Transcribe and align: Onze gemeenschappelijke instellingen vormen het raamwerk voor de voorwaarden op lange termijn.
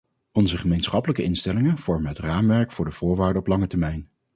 Onze 0.31 0.57
gemeenschappelijke 0.57 1.23
instellingen 1.23 1.77
vormen 1.77 2.07
het 2.09 2.19
raamwerk 2.19 2.71
voor 2.71 2.85
de 2.85 2.91
voorwaarden 2.91 3.41
op 3.41 3.47
lange 3.47 3.67
termijn. 3.67 4.09